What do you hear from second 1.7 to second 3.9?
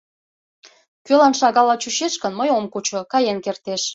чучеш гын, мый ом кучо, каен кертеш.